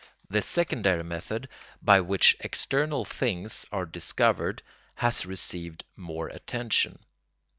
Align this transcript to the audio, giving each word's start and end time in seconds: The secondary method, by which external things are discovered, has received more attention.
The 0.31 0.41
secondary 0.41 1.03
method, 1.03 1.47
by 1.79 2.01
which 2.01 2.35
external 2.39 3.05
things 3.05 3.67
are 3.71 3.85
discovered, 3.85 4.63
has 4.95 5.27
received 5.27 5.83
more 5.95 6.27
attention. 6.29 7.05